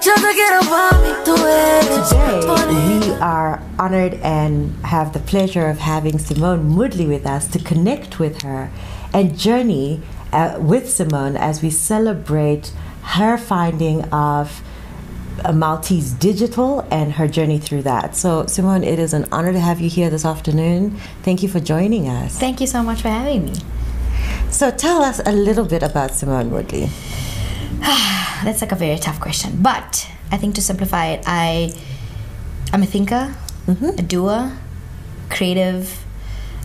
Today, 0.00 0.16
we 2.68 3.12
are 3.20 3.62
honored 3.78 4.14
and 4.14 4.74
have 4.82 5.12
the 5.12 5.18
pleasure 5.18 5.66
of 5.68 5.78
having 5.78 6.18
Simone 6.18 6.74
Woodley 6.74 7.04
with 7.06 7.26
us 7.26 7.46
to 7.48 7.58
connect 7.58 8.18
with 8.18 8.40
her 8.40 8.70
and 9.12 9.38
journey 9.38 10.00
uh, 10.32 10.56
with 10.58 10.88
Simone 10.88 11.36
as 11.36 11.60
we 11.60 11.68
celebrate 11.68 12.72
her 13.02 13.36
finding 13.36 14.04
of 14.04 14.62
a 15.44 15.52
Malteez 15.52 16.18
digital 16.18 16.80
and 16.90 17.12
her 17.12 17.28
journey 17.28 17.58
through 17.58 17.82
that. 17.82 18.16
So, 18.16 18.46
Simone, 18.46 18.84
it 18.84 18.98
is 18.98 19.12
an 19.12 19.26
honor 19.30 19.52
to 19.52 19.60
have 19.60 19.82
you 19.82 19.90
here 19.90 20.08
this 20.08 20.24
afternoon. 20.24 20.96
Thank 21.22 21.42
you 21.42 21.48
for 21.50 21.60
joining 21.60 22.08
us. 22.08 22.38
Thank 22.38 22.62
you 22.62 22.66
so 22.66 22.82
much 22.82 23.02
for 23.02 23.08
having 23.08 23.44
me. 23.44 23.54
So, 24.50 24.70
tell 24.70 25.02
us 25.02 25.20
a 25.26 25.32
little 25.32 25.66
bit 25.66 25.82
about 25.82 26.12
Simone 26.12 26.50
Woodley. 26.50 26.88
That's 28.44 28.60
like 28.60 28.72
a 28.72 28.76
very 28.76 28.98
tough 28.98 29.20
question, 29.20 29.62
but 29.62 30.10
I 30.30 30.36
think 30.36 30.54
to 30.56 30.62
simplify 30.62 31.06
it, 31.06 31.24
I 31.26 31.72
I'm 32.72 32.82
a 32.82 32.86
thinker, 32.86 33.34
mm-hmm. 33.66 33.98
a 33.98 34.02
doer, 34.02 34.52
creative, 35.30 36.04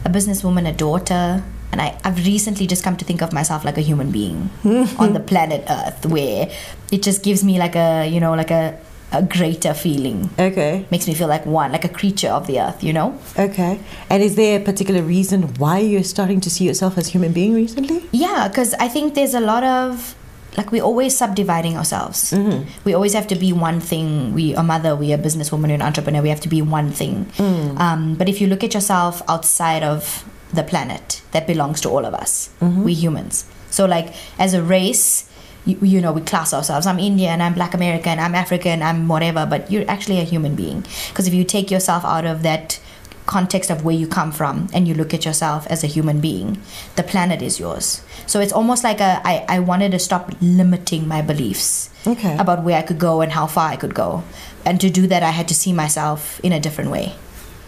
a 0.04 0.10
businesswoman, 0.10 0.68
a 0.68 0.74
daughter, 0.74 1.44
and 1.72 1.82
I, 1.82 1.98
I've 2.04 2.26
recently 2.26 2.68
just 2.68 2.84
come 2.84 2.96
to 2.98 3.06
think 3.06 3.22
of 3.22 3.34
myself 3.34 3.66
like 3.66 3.78
a 3.78 3.82
human 3.82 4.12
being 4.12 4.50
on 5.00 5.14
the 5.14 5.20
planet 5.20 5.64
Earth, 5.70 6.06
where 6.06 6.50
it 6.92 7.02
just 7.02 7.24
gives 7.24 7.44
me 7.44 7.58
like 7.60 7.76
a 7.76 8.06
you 8.08 8.20
know 8.20 8.34
like 8.34 8.52
a 8.52 8.78
a 9.12 9.24
greater 9.24 9.74
feeling. 9.74 10.30
Okay. 10.38 10.86
Makes 10.92 11.08
me 11.08 11.14
feel 11.14 11.28
like 11.28 11.46
one, 11.46 11.72
like 11.72 11.86
a 11.86 11.90
creature 11.90 12.30
of 12.30 12.48
the 12.48 12.60
earth, 12.60 12.84
you 12.84 12.92
know? 12.92 13.18
Okay. 13.38 13.80
And 14.10 14.22
is 14.22 14.36
there 14.36 14.60
a 14.60 14.64
particular 14.64 15.02
reason 15.02 15.44
why 15.56 15.80
you're 15.80 16.04
starting 16.04 16.42
to 16.42 16.50
see 16.50 16.66
yourself 16.66 16.98
as 16.98 17.08
a 17.08 17.12
human 17.12 17.32
being 17.32 17.54
recently? 17.54 18.04
Yeah, 18.12 18.48
because 18.48 18.74
I 18.74 18.90
think 18.90 19.14
there's 19.14 19.34
a 19.34 19.40
lot 19.40 19.64
of 19.64 20.16
like 20.58 20.72
we're 20.72 20.84
always 20.84 21.18
subdividing 21.18 21.78
ourselves. 21.78 22.32
Mm-hmm. 22.32 22.70
We 22.86 22.94
always 22.94 23.14
have 23.14 23.28
to 23.28 23.36
be 23.36 23.52
one 23.54 23.80
thing. 23.80 24.34
We 24.34 24.54
a 24.54 24.64
mother, 24.64 24.96
we 24.96 25.12
a 25.12 25.18
businesswoman, 25.18 25.68
we're 25.68 25.76
an 25.76 25.82
entrepreneur. 25.82 26.22
We 26.22 26.30
have 26.30 26.42
to 26.42 26.50
be 26.50 26.62
one 26.62 26.92
thing. 26.92 27.26
Mm. 27.38 27.80
Um, 27.80 28.16
but 28.16 28.30
if 28.30 28.42
you 28.42 28.48
look 28.48 28.64
at 28.64 28.74
yourself 28.74 29.22
outside 29.28 29.84
of 29.84 30.24
the 30.54 30.64
planet, 30.64 31.22
that 31.32 31.48
belongs 31.48 31.82
to 31.82 31.90
all 31.90 32.06
of 32.06 32.14
us. 32.14 32.50
Mm-hmm. 32.62 32.84
We 32.84 32.94
humans. 32.94 33.46
So 33.70 33.86
like 33.86 34.14
as 34.40 34.54
a 34.54 34.64
race. 34.64 35.30
You, 35.68 35.80
you 35.82 36.00
know, 36.00 36.12
we 36.12 36.22
class 36.22 36.54
ourselves. 36.54 36.86
I'm 36.86 37.00
Indian, 37.00 37.42
I'm 37.42 37.56
Black 37.56 37.74
American, 37.74 38.20
I'm 38.20 38.36
African, 38.36 38.84
I'm 38.84 39.08
whatever, 39.08 39.48
but 39.48 39.72
you're 39.72 39.90
actually 39.90 40.20
a 40.20 40.24
human 40.24 40.54
being. 40.56 40.86
Because 41.10 41.26
if 41.26 41.34
you 41.34 41.44
take 41.44 41.72
yourself 41.72 42.06
out 42.06 42.24
of 42.24 42.44
that 42.44 42.80
context 43.26 43.70
of 43.70 43.84
where 43.84 43.96
you 43.96 44.08
come 44.08 44.32
from 44.32 44.68
and 44.74 44.88
you 44.88 44.94
look 44.94 45.14
at 45.14 45.26
yourself 45.26 45.66
as 45.68 45.84
a 45.84 45.88
human 45.88 46.22
being, 46.22 46.62
the 46.96 47.04
planet 47.04 47.42
is 47.42 47.60
yours. 47.60 48.04
So 48.28 48.40
it's 48.40 48.54
almost 48.54 48.84
like 48.84 49.00
a, 49.00 49.22
I, 49.26 49.46
I 49.48 49.60
wanted 49.60 49.92
to 49.92 50.00
stop 50.00 50.32
limiting 50.42 51.08
my 51.08 51.22
beliefs 51.22 51.90
Okay. 52.06 52.38
about 52.38 52.64
where 52.64 52.78
I 52.78 52.82
could 52.82 53.00
go 53.00 53.22
and 53.22 53.32
how 53.32 53.48
far 53.48 53.70
I 53.70 53.76
could 53.76 53.94
go. 53.94 54.24
And 54.64 54.80
to 54.82 54.90
do 54.90 55.08
that, 55.08 55.24
I 55.24 55.32
had 55.32 55.48
to 55.48 55.56
see 55.56 55.74
myself 55.74 56.40
in 56.42 56.52
a 56.52 56.60
different 56.60 56.92
way. 56.92 57.16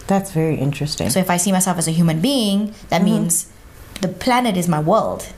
That's 0.06 0.32
very 0.32 0.56
interesting. 0.56 1.10
So 1.10 1.20
if 1.20 1.30
I 1.30 1.36
see 1.36 1.52
myself 1.52 1.78
as 1.78 1.86
a 1.86 1.92
human 1.92 2.20
being, 2.20 2.74
that 2.88 3.02
mm-hmm. 3.02 3.04
means 3.04 3.50
the 4.00 4.08
planet 4.08 4.56
is 4.56 4.68
my 4.68 4.80
world. 4.80 5.28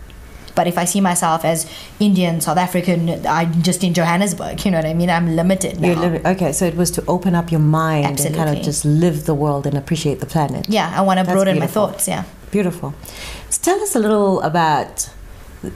But 0.61 0.67
if 0.67 0.77
I 0.77 0.85
see 0.85 1.01
myself 1.01 1.43
as 1.47 1.59
Indian, 2.01 2.43
South 2.43 2.59
African, 2.59 3.25
I'm 3.27 3.63
just 3.63 3.83
in 3.83 3.95
Johannesburg. 3.95 4.63
You 4.67 4.71
know 4.73 4.77
what 4.77 4.85
I 4.85 4.93
mean? 4.93 5.09
I'm 5.09 5.35
limited 5.35 5.81
now. 5.81 5.87
You're 5.89 5.97
living, 5.97 6.27
okay, 6.27 6.53
so 6.53 6.67
it 6.67 6.77
was 6.77 6.91
to 6.97 7.05
open 7.09 7.35
up 7.35 7.51
your 7.51 7.61
mind 7.63 8.21
and 8.21 8.35
kind 8.35 8.51
of 8.55 8.63
just 8.63 8.85
live 8.85 9.25
the 9.25 9.33
world 9.35 9.67
and 9.67 9.75
appreciate 9.83 10.21
the 10.21 10.27
planet. 10.27 10.67
yeah, 10.69 10.93
I 10.95 11.01
want 11.01 11.19
to 11.19 11.25
That's 11.25 11.35
broaden 11.35 11.59
my 11.59 11.67
thoughts. 11.67 12.07
Yeah. 12.07 12.25
Beautiful. 12.51 12.93
So 13.49 13.59
tell 13.63 13.81
us 13.83 13.95
a 13.97 13.99
little 13.99 14.43
about 14.43 15.09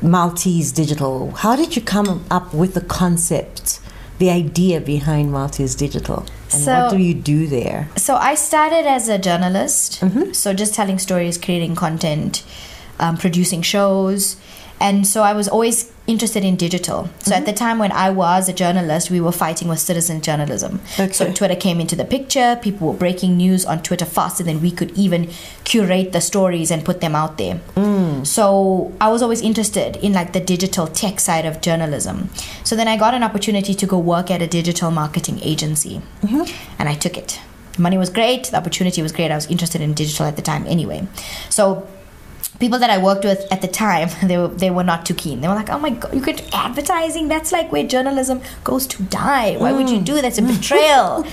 Malteez 0.02 0.74
Digital. 0.74 1.30
How 1.30 1.56
did 1.56 1.76
you 1.76 1.80
come 1.80 2.26
up 2.30 2.52
with 2.52 2.74
the 2.74 2.82
concept, 2.82 3.80
the 4.18 4.28
idea 4.28 4.82
behind 4.82 5.30
Malteez 5.32 5.78
Digital? 5.78 6.26
And 6.52 6.62
So- 6.62 6.82
what 6.82 6.90
do 6.90 6.98
you 6.98 7.14
do 7.14 7.46
there? 7.46 7.88
So 7.96 8.16
I 8.16 8.34
started 8.34 8.84
as 8.86 9.08
a 9.08 9.16
journalist, 9.16 10.02
Mm-hmm. 10.02 10.32
so 10.32 10.52
just 10.52 10.74
telling 10.74 10.98
stories, 10.98 11.38
creating 11.38 11.74
content, 11.74 12.42
um, 13.00 13.16
producing 13.16 13.60
shows, 13.62 14.36
and 14.80 15.06
so 15.06 15.22
I 15.22 15.32
was 15.32 15.48
always 15.48 15.90
interested 16.06 16.44
in 16.44 16.56
digital. 16.56 17.04
So 17.20 17.30
Mm-hmm. 17.30 17.32
at 17.32 17.46
the 17.46 17.52
time 17.54 17.78
when 17.78 17.90
I 17.92 18.10
was 18.10 18.48
a 18.48 18.52
journalist, 18.52 19.10
we 19.10 19.20
were 19.20 19.32
fighting 19.32 19.68
with 19.68 19.78
citizen 19.78 20.20
journalism. 20.20 20.80
So 21.12 21.32
Twitter 21.32 21.56
came 21.56 21.80
into 21.80 21.96
the 21.96 22.04
picture. 22.04 22.58
People 22.60 22.88
were 22.88 22.98
breaking 22.98 23.36
news 23.38 23.64
on 23.64 23.82
Twitter 23.82 24.04
faster 24.04 24.44
than 24.44 24.60
we 24.60 24.70
could 24.70 24.90
even 24.98 25.30
curate 25.64 26.12
the 26.12 26.20
stories 26.20 26.70
and 26.70 26.84
put 26.84 27.00
them 27.00 27.14
out 27.14 27.38
there. 27.38 27.60
Mm. 27.76 28.26
So 28.26 28.92
I 29.00 29.08
was 29.08 29.22
always 29.22 29.40
interested 29.40 29.96
in 29.96 30.12
like 30.12 30.32
the 30.34 30.40
digital 30.40 30.86
tech 30.86 31.20
side 31.20 31.46
of 31.46 31.60
journalism. 31.62 32.28
So 32.64 32.76
then 32.76 32.86
I 32.88 32.96
got 32.98 33.14
an 33.14 33.22
opportunity 33.22 33.74
to 33.74 33.86
go 33.86 33.98
work 33.98 34.30
at 34.30 34.42
a 34.42 34.46
digital 34.46 34.90
marketing 34.90 35.40
agency, 35.42 36.02
and 36.78 36.88
I 36.88 36.94
took 36.94 37.16
it. 37.16 37.40
Money 37.78 37.96
was 37.98 38.10
great, 38.10 38.44
the 38.48 38.56
opportunity 38.58 39.02
was 39.02 39.10
great. 39.12 39.30
I 39.30 39.34
was 39.34 39.46
interested 39.50 39.80
in 39.80 39.94
digital 39.94 40.26
at 40.26 40.36
the 40.36 40.42
time 40.42 40.66
anyway. 40.66 41.08
So 41.48 41.88
people 42.60 42.78
that 42.78 42.90
I 42.90 42.98
worked 42.98 43.24
with 43.24 43.46
at 43.50 43.60
the 43.62 43.68
time, 43.68 44.08
they 44.28 44.38
were 44.38 44.48
they 44.48 44.70
were 44.70 44.84
not 44.84 45.06
too 45.06 45.14
keen. 45.14 45.40
They 45.40 45.48
were 45.48 45.54
like, 45.54 45.70
"Oh 45.70 45.78
my 45.78 45.90
god, 45.90 46.14
you 46.14 46.20
could 46.20 46.36
do 46.36 46.44
advertising? 46.52 47.28
That's 47.28 47.52
like 47.52 47.72
where 47.72 47.86
journalism 47.86 48.40
goes 48.62 48.86
to 48.88 49.02
die. 49.04 49.56
Why 49.56 49.72
would 49.72 49.90
you 49.90 50.00
do 50.00 50.14
that? 50.14 50.22
That's 50.22 50.38
a 50.38 50.42
mm. 50.42 50.56
betrayal." 50.56 51.24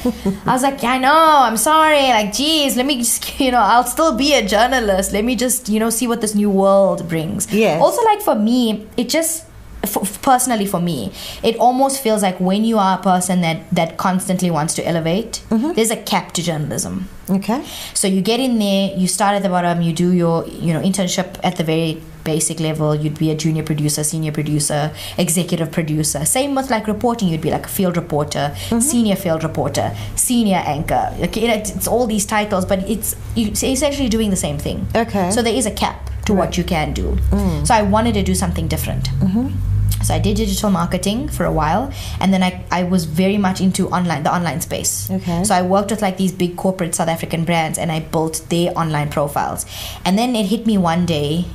I 0.45 0.53
was 0.53 0.63
like, 0.63 0.81
"Yeah, 0.81 0.93
I 0.93 0.97
know. 0.97 1.33
I'm 1.47 1.57
sorry. 1.57 2.09
Like, 2.09 2.33
geez, 2.33 2.75
let 2.75 2.85
me 2.85 2.97
just 2.97 3.39
you 3.45 3.51
know, 3.51 3.59
I'll 3.59 3.85
still 3.85 4.15
be 4.15 4.33
a 4.33 4.45
journalist. 4.45 5.13
Let 5.13 5.25
me 5.25 5.35
just 5.35 5.69
you 5.69 5.79
know 5.79 5.89
see 5.89 6.07
what 6.07 6.21
this 6.21 6.35
new 6.35 6.49
world 6.49 7.07
brings." 7.07 7.51
Yes. 7.53 7.81
Also, 7.81 8.03
like 8.03 8.21
for 8.21 8.35
me, 8.35 8.87
it 8.97 9.09
just 9.09 9.45
for, 9.85 10.05
personally 10.21 10.65
for 10.65 10.79
me 10.79 11.11
it 11.43 11.55
almost 11.57 12.01
feels 12.01 12.21
like 12.21 12.39
when 12.39 12.63
you 12.63 12.77
are 12.77 12.99
a 12.99 13.01
person 13.01 13.41
that 13.41 13.69
that 13.71 13.97
constantly 13.97 14.51
wants 14.51 14.73
to 14.73 14.87
elevate 14.87 15.43
mm-hmm. 15.49 15.71
there's 15.73 15.91
a 15.91 15.97
cap 15.97 16.31
to 16.31 16.41
journalism 16.41 17.07
Okay. 17.29 17.63
so 17.93 18.07
you 18.07 18.21
get 18.21 18.39
in 18.39 18.59
there, 18.59 18.95
you 18.97 19.07
start 19.07 19.35
at 19.35 19.43
the 19.43 19.49
bottom, 19.49 19.81
you 19.81 19.93
do 19.93 20.11
your 20.11 20.45
you 20.47 20.73
know 20.73 20.81
internship 20.81 21.39
at 21.43 21.55
the 21.55 21.63
very 21.63 22.01
basic 22.23 22.59
level. 22.59 22.93
You'd 22.93 23.17
be 23.17 23.31
a 23.31 23.35
junior 23.35 23.63
producer, 23.63 24.03
senior 24.03 24.31
producer, 24.31 24.93
executive 25.17 25.71
producer. 25.71 26.25
Same 26.25 26.55
with 26.55 26.69
like 26.69 26.87
reporting, 26.87 27.29
you'd 27.29 27.41
be 27.41 27.51
like 27.51 27.65
a 27.65 27.69
field 27.69 27.97
reporter, 27.97 28.51
mm-hmm. 28.53 28.79
senior 28.79 29.15
field 29.15 29.43
reporter, 29.43 29.95
senior 30.15 30.57
anchor. 30.65 31.13
Know, 31.17 31.27
it's, 31.31 31.87
all 31.87 32.05
these 32.05 32.25
titles, 32.25 32.65
but 32.65 32.87
it's 32.89 33.15
essentially 33.35 34.09
doing 34.09 34.29
the 34.29 34.35
same 34.35 34.57
thing. 34.57 34.87
Okay. 34.95 35.31
So 35.31 35.41
there 35.41 35.53
is 35.53 35.65
a 35.65 35.71
cap 35.71 36.09
to 36.25 36.33
what 36.33 36.57
you 36.57 36.63
can 36.63 36.93
do. 36.93 37.15
Mm. 37.31 37.65
So 37.65 37.73
I 37.73 37.81
wanted 37.81 38.13
to 38.13 38.23
do 38.23 38.35
something 38.35 38.67
different. 38.67 39.09
Mm-hmm. 39.19 39.70
So 40.03 40.13
I 40.13 40.19
did 40.19 40.37
digital 40.37 40.69
marketing 40.69 41.29
for 41.29 41.45
a 41.45 41.51
while, 41.51 41.91
and 42.19 42.33
then 42.33 42.43
I, 42.43 42.63
I 42.71 42.83
was 42.83 43.05
very 43.05 43.37
much 43.37 43.61
into 43.61 43.89
online 43.89 44.23
the 44.23 44.33
online 44.33 44.61
space. 44.61 45.09
Okay. 45.09 45.43
So 45.43 45.55
I 45.55 45.61
worked 45.61 45.91
with 45.91 46.01
like 46.01 46.17
these 46.17 46.31
big 46.31 46.55
corporate 46.55 46.95
South 46.95 47.07
African 47.09 47.45
brands, 47.45 47.77
and 47.77 47.91
I 47.91 47.99
built 47.99 48.45
their 48.49 48.77
online 48.77 49.09
profiles. 49.09 49.65
And 50.05 50.17
then 50.17 50.35
it 50.35 50.45
hit 50.47 50.65
me 50.65 50.77
one 50.77 51.05
day. 51.05 51.45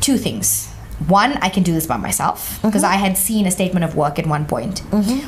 Two 0.00 0.18
things. 0.18 0.73
One, 1.08 1.32
I 1.42 1.48
can 1.48 1.62
do 1.62 1.72
this 1.72 1.86
by 1.86 1.96
myself 1.96 2.58
because 2.62 2.84
I 2.84 2.94
had 2.94 3.16
seen 3.18 3.46
a 3.46 3.50
statement 3.50 3.84
of 3.84 3.94
work 3.96 4.18
at 4.18 4.26
one 4.26 4.46
point, 4.46 4.78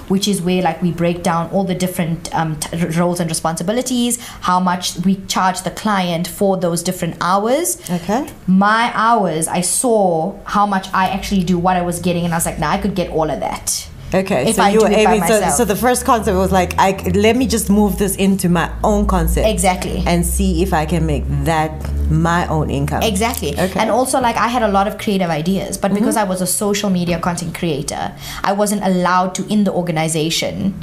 which 0.09 0.27
is 0.29 0.41
where 0.41 0.63
like 0.63 0.81
we 0.81 0.91
break 0.93 1.23
down 1.23 1.51
all 1.51 1.65
the 1.65 1.75
different 1.75 2.35
um, 2.35 2.57
t- 2.61 2.77
roles 2.99 3.21
and 3.21 3.29
responsibilities, 3.29 4.19
how 4.43 4.59
much 4.61 4.97
we 5.05 5.17
charge 5.27 5.63
the 5.63 5.71
client 5.71 6.27
for 6.29 6.57
those 6.57 6.83
different 6.83 7.17
hours, 7.21 7.79
Okay. 7.91 8.27
my 8.47 8.91
hours, 8.95 9.49
I 9.49 9.61
saw 9.61 10.35
how 10.45 10.67
much 10.67 10.87
I 10.95 11.09
actually 11.09 11.45
do, 11.45 11.59
what 11.59 11.77
I 11.77 11.83
was 11.83 12.01
getting, 12.01 12.25
and 12.25 12.33
I 12.33 12.37
was 12.39 12.47
like, 12.47 12.59
nah, 12.59 12.71
I 12.71 12.79
could 12.79 12.95
get 12.95 13.11
all 13.11 13.31
of 13.31 13.41
that. 13.41 13.89
Okay, 14.15 14.49
If 14.51 14.57
so 14.57 14.63
I 14.63 14.71
you 14.71 14.81
were 14.81 14.89
aiming. 14.89 15.25
So, 15.27 15.41
so 15.51 15.65
the 15.65 15.75
first 15.75 16.05
concept 16.05 16.37
was 16.37 16.53
like, 16.53 16.75
I 16.79 16.93
let 17.15 17.37
me 17.37 17.47
just 17.49 17.69
move 17.69 17.99
this 17.99 18.15
into 18.17 18.49
my 18.49 18.71
own 18.85 19.07
concept, 19.07 19.49
Exactly. 19.49 20.03
and 20.07 20.25
see 20.25 20.63
if 20.63 20.73
I 20.73 20.87
can 20.87 21.05
make 21.07 21.25
that 21.45 21.71
my 22.11 22.47
own 22.49 22.71
income. 22.71 23.03
Exactly. 23.03 23.53
Okay. 23.53 23.67
Mm-hmm. 23.67 23.79
And 23.79 23.91
also, 23.91 24.21
like, 24.21 24.37
I 24.37 24.49
had 24.49 24.63
a 24.63 24.69
lot 24.69 24.87
of 24.89 24.99
creative 24.99 25.31
ideas, 25.31 25.77
but 25.79 25.93
because 25.95 26.17
I 26.17 26.25
was 26.25 26.41
a 26.41 26.47
social 26.47 26.91
media 26.91 27.19
content 27.19 27.55
creator, 27.55 28.15
I 28.45 28.53
wasn't 28.53 28.83
allowed 28.85 29.35
to, 29.37 29.47
in 29.49 29.65
the 29.65 29.73
organization, 29.73 30.75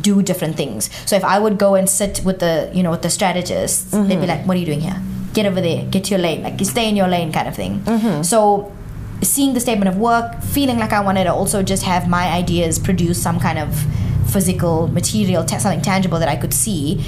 do 0.00 0.22
different 0.22 0.56
things. 0.56 0.90
So 1.06 1.16
if 1.16 1.24
I 1.24 1.38
would 1.38 1.56
go 1.58 1.74
and 1.76 1.88
sit 1.88 2.22
with 2.24 2.40
the, 2.40 2.70
you 2.74 2.82
know, 2.82 2.90
with 2.90 3.02
the 3.02 3.10
strategists, 3.10 3.90
they'd 3.90 3.98
Mm-hmm. 3.98 4.20
be 4.20 4.26
like, 4.26 4.46
"What 4.46 4.56
are 4.56 4.60
you 4.60 4.66
doing 4.66 4.80
here? 4.80 5.00
Get 5.32 5.46
over 5.46 5.60
there. 5.60 5.84
Get 5.86 6.04
to 6.04 6.10
your 6.10 6.20
lane. 6.20 6.42
Like, 6.42 6.58
you 6.60 6.66
stay 6.66 6.88
in 6.88 6.96
your 6.96 7.08
lane," 7.08 7.32
kind 7.32 7.48
of 7.48 7.54
thing. 7.54 7.80
Mm-hmm. 7.84 8.22
So 8.22 8.72
seeing 9.22 9.54
the 9.54 9.60
statement 9.60 9.88
of 9.88 9.96
work, 9.96 10.42
feeling 10.42 10.78
like 10.78 10.92
I 10.92 11.00
wanted 11.00 11.24
to 11.24 11.32
also 11.32 11.62
just 11.62 11.84
have 11.84 12.08
my 12.08 12.26
ideas 12.32 12.78
produce 12.78 13.22
some 13.22 13.38
kind 13.40 13.58
of 13.58 13.84
physical 14.34 14.88
material, 14.88 15.44
ta- 15.44 15.58
something 15.58 15.80
tangible 15.80 16.18
that 16.18 16.28
I 16.28 16.34
could 16.36 16.52
see. 16.52 17.00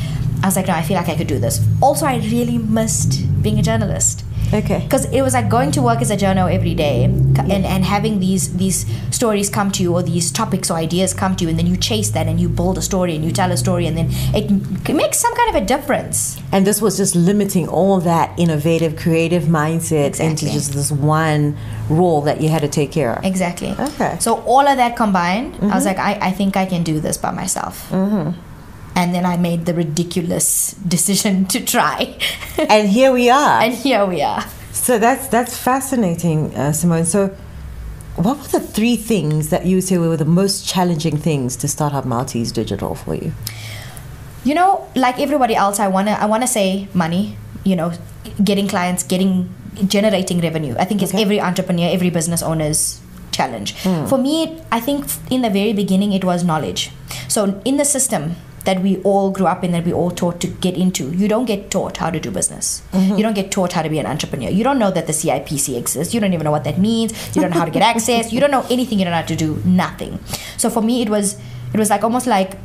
I 0.43 0.47
was 0.47 0.55
like, 0.57 0.69
no, 0.69 0.75
I 0.75 0.83
feel 0.83 0.97
like 0.97 1.09
I 1.09 1.17
could 1.17 1.27
do 1.27 1.41
this. 1.41 1.61
Also, 1.83 2.07
I 2.07 2.17
really 2.19 2.57
missed 2.57 3.13
being 3.43 3.59
a 3.59 3.63
journalist. 3.63 4.25
Okay. 4.53 4.81
because 4.85 5.05
it 5.13 5.23
was 5.23 5.35
like 5.35 5.49
going 5.49 5.71
to 5.73 5.83
work 5.83 6.01
as 6.01 6.11
a 6.11 6.17
journal 6.17 6.49
every 6.49 6.75
day 6.75 7.05
and, 7.05 7.39
and 7.39 7.85
having 7.85 8.21
these 8.21 8.57
these 8.57 8.87
stories 9.11 9.51
come 9.51 9.71
to 9.73 9.83
you 9.83 9.93
or 9.95 10.03
these 10.03 10.31
topics 10.31 10.71
or 10.71 10.75
ideas 10.77 11.13
come 11.15 11.35
to 11.37 11.45
you 11.45 11.51
and 11.51 11.59
then 11.59 11.67
you 11.67 11.77
chase 11.77 12.11
that 12.11 12.27
and 12.27 12.41
you 12.41 12.49
build 12.49 12.79
a 12.79 12.83
story 12.83 13.15
and 13.17 13.25
you 13.25 13.33
tell 13.33 13.51
a 13.53 13.57
story 13.57 13.87
and 13.87 13.97
then 13.97 14.07
it 14.35 14.95
makes 14.95 15.19
some 15.19 15.35
kind 15.35 15.51
of 15.57 15.63
a 15.63 15.65
difference 15.67 16.39
And 16.53 16.67
this 16.67 16.81
was 16.81 16.97
just 16.97 17.15
limiting 17.17 17.69
all 17.69 18.01
that 18.01 18.39
innovative, 18.39 18.97
creative 18.97 19.45
mindset 19.45 20.21
into 20.21 20.45
just 20.47 20.73
this 20.73 20.91
one 20.93 21.57
role 21.91 22.21
that 22.23 22.41
you 22.41 22.49
had 22.49 22.63
to 22.63 22.69
take 22.69 22.93
care 22.93 23.13
of. 23.19 23.25
exactly 23.25 23.73
Okay. 23.79 24.17
so 24.21 24.41
all 24.43 24.67
of 24.67 24.77
that 24.77 24.97
combined 24.97 25.57
i 25.63 25.75
was 25.75 25.85
like 25.85 25.99
I, 25.99 26.13
I 26.29 26.31
think 26.33 26.57
i 26.57 26.67
can 26.67 26.83
do 26.83 27.01
this 27.01 27.17
by 27.19 27.31
myself 27.31 27.89
mm-hmm. 27.91 28.31
And 28.97 29.15
then 29.15 29.27
i 29.27 29.37
made 29.37 29.67
the 29.67 29.75
ridiculous 29.75 30.73
decision 30.89 31.45
to 31.53 31.61
try. 31.61 32.17
And 32.59 32.89
here 32.89 33.13
we 33.13 33.29
are. 33.31 33.61
and 33.63 33.75
here 33.75 34.05
we 34.07 34.23
are. 34.23 34.43
So 34.73 34.99
that's 34.99 35.29
that's 35.29 35.57
fascinating, 35.57 36.55
uh, 36.57 36.73
Simone. 36.73 37.05
So, 37.05 37.29
what 38.17 38.39
were 38.39 38.49
the 38.59 38.61
three 38.61 38.97
things 38.97 39.51
that 39.51 39.67
you 39.67 39.81
say 39.81 39.99
were 39.99 40.17
the 40.17 40.25
most 40.25 40.67
challenging 40.67 41.17
things 41.19 41.57
to 41.57 41.69
start 41.69 41.93
up 41.93 42.05
Malteez 42.05 42.53
Digital 42.53 42.95
for 42.95 43.15
you? 43.15 43.33
you 44.49 44.55
know 44.55 44.87
like 44.95 45.19
everybody 45.19 45.57
else 45.57 45.81
i 45.81 45.89
want 45.89 46.07
to 46.07 46.15
i 46.23 46.27
want 46.33 46.41
to 46.41 46.47
say 46.47 46.87
money 46.95 47.37
you 47.65 47.75
know 47.75 47.91
getting 48.45 48.69
clients 48.69 49.03
getting 49.03 49.53
generating 49.95 50.41
revenue. 50.41 50.75
I 50.79 50.85
think 50.85 51.03
it's 51.03 51.13
every 51.13 51.39
entrepreneur 51.41 51.89
every 51.93 52.11
business 52.11 52.43
owner's 52.43 53.01
challenge. 53.33 53.75
For 54.13 54.17
me 54.27 54.63
i 54.71 54.79
think 54.81 55.05
in 55.31 55.43
the 55.43 55.51
very 55.51 55.73
beginning 55.73 56.13
it 56.13 56.25
was 56.25 56.45
knowledge. 56.45 56.93
So 57.29 57.61
in 57.65 57.77
the 57.77 57.85
system 57.85 58.37
that 58.67 58.83
we 58.83 58.99
all 59.03 59.31
grew 59.31 59.47
up 59.47 59.65
in 59.65 59.73
that 59.73 59.85
we 59.85 59.93
all 59.93 60.11
taught 60.11 60.41
to 60.41 60.49
get 60.49 60.77
into. 60.77 61.11
You 61.13 61.29
don't 61.29 61.47
get 61.47 61.71
taught 61.71 61.97
how 61.97 62.11
to 62.11 62.21
do 62.21 62.31
business. 62.31 62.83
Mm-hmm. 62.93 63.17
You 63.17 63.23
don't 63.23 63.35
get 63.35 63.51
taught 63.51 63.73
how 63.73 63.83
to 63.83 63.89
be 63.89 63.99
an 63.99 64.07
entrepreneur. 64.07 64.51
You 64.51 64.65
don't 64.65 64.79
know 64.79 64.91
that 64.91 65.07
the 65.07 65.13
cipc 65.13 65.77
exists. 65.79 66.13
You 66.13 66.21
don't 66.21 66.35
even 66.35 66.45
know 66.45 66.51
what 66.51 66.65
that 66.65 66.79
means. 66.79 67.13
You 67.35 67.43
don't 67.43 67.51
know 67.53 67.59
how 67.59 67.65
to 67.65 67.71
get 67.71 67.83
access. 67.95 68.33
You 68.33 68.41
don't 68.41 68.51
know 68.51 68.67
anything. 68.69 68.99
You 68.99 69.05
don't 69.05 69.13
know 69.13 69.21
how 69.21 69.27
to 69.35 69.37
do 69.37 69.63
nothing. 69.65 70.19
So 70.57 70.69
for 70.69 70.83
me 70.83 71.01
it 71.03 71.09
was 71.09 71.39
it 71.73 71.79
was 71.79 71.91
like 71.91 72.03
almost 72.03 72.27
like 72.27 72.59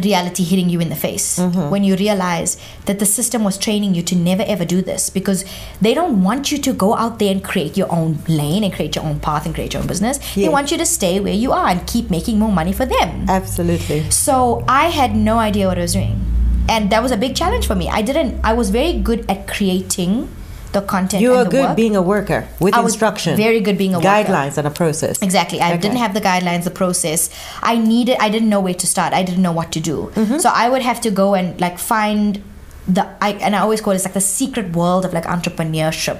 reality 0.00 0.44
hitting 0.44 0.68
you 0.68 0.80
in 0.80 0.88
the 0.88 0.96
face 0.96 1.38
mm-hmm. 1.38 1.70
when 1.70 1.84
you 1.84 1.96
realize 1.96 2.56
that 2.86 2.98
the 2.98 3.06
system 3.06 3.44
was 3.44 3.58
training 3.58 3.94
you 3.94 4.02
to 4.02 4.16
never 4.16 4.44
ever 4.46 4.64
do 4.64 4.82
this 4.82 5.10
because 5.10 5.44
they 5.80 5.94
don't 5.94 6.22
want 6.22 6.52
you 6.52 6.58
to 6.58 6.72
go 6.72 6.94
out 6.94 7.18
there 7.18 7.32
and 7.32 7.42
create 7.44 7.76
your 7.76 7.90
own 7.92 8.18
lane 8.28 8.64
and 8.64 8.72
create 8.72 8.96
your 8.96 9.04
own 9.04 9.20
path 9.20 9.46
and 9.46 9.54
create 9.54 9.72
your 9.72 9.82
own 9.82 9.88
business. 9.88 10.18
They 10.34 10.48
want 10.48 10.70
you 10.70 10.78
to 10.78 10.86
stay 10.86 11.20
where 11.20 11.34
you 11.34 11.52
are 11.52 11.68
and 11.68 11.86
keep 11.86 12.10
making 12.10 12.38
more 12.38 12.52
money 12.52 12.72
for 12.72 12.86
them. 12.86 13.28
Absolutely. 13.28 14.10
So 14.10 14.64
I 14.68 14.88
had 14.88 15.14
no 15.14 15.38
idea 15.38 15.66
what 15.68 15.78
I 15.78 15.82
was 15.82 15.92
doing. 15.92 16.24
And 16.68 16.90
that 16.90 17.02
was 17.02 17.12
a 17.12 17.16
big 17.16 17.34
challenge 17.34 17.66
for 17.66 17.74
me. 17.74 17.88
I 17.88 18.02
didn't 18.02 18.40
I 18.44 18.52
was 18.52 18.70
very 18.70 18.92
good 18.98 19.28
at 19.30 19.48
creating 19.48 20.28
the 20.72 20.82
content 20.82 21.22
You 21.22 21.30
were 21.30 21.44
good 21.44 21.68
work. 21.68 21.76
being 21.76 21.96
a 21.96 22.02
worker 22.02 22.46
with 22.60 22.74
I 22.74 22.82
instruction, 22.82 23.36
very 23.36 23.60
good 23.60 23.78
being 23.78 23.94
a 23.94 23.98
worker. 23.98 24.08
guidelines 24.08 24.58
and 24.58 24.66
a 24.66 24.70
process. 24.70 25.20
Exactly. 25.22 25.60
I 25.60 25.72
Okay. 25.72 25.80
didn't 25.84 25.96
have 25.98 26.12
the 26.14 26.20
guidelines, 26.20 26.64
the 26.64 26.70
process. 26.82 27.30
I 27.62 27.78
needed. 27.78 28.16
I 28.20 28.28
didn't 28.28 28.50
know 28.50 28.60
where 28.60 28.74
to 28.74 28.86
start. 28.86 29.12
I 29.14 29.22
didn't 29.22 29.42
know 29.42 29.52
what 29.60 29.72
to 29.72 29.80
do. 29.80 30.10
Mm-hmm. 30.14 30.38
So 30.38 30.50
I 30.54 30.68
would 30.68 30.82
have 30.82 31.00
to 31.02 31.10
go 31.10 31.34
and 31.34 31.58
like 31.60 31.78
find 31.78 32.42
the. 32.86 33.06
I 33.20 33.30
and 33.46 33.56
I 33.56 33.60
always 33.60 33.80
call 33.80 33.92
it 33.94 34.04
like 34.04 34.14
the 34.14 34.20
secret 34.20 34.76
world 34.76 35.04
of 35.06 35.12
like 35.12 35.24
entrepreneurship 35.24 36.18